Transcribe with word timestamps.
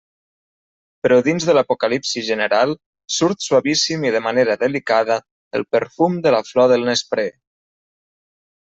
Però 1.07 1.19
dins 1.27 1.45
de 1.49 1.53
l'apocalipsi 1.57 2.23
general 2.29 2.73
surt 3.17 3.45
suavíssim 3.49 4.09
i 4.09 4.15
de 4.17 4.25
manera 4.31 4.59
delicada 4.67 5.21
el 5.61 5.69
perfum 5.77 6.21
de 6.27 6.37
la 6.39 6.45
flor 6.53 6.75
del 6.77 6.91
nesprer. 6.93 7.31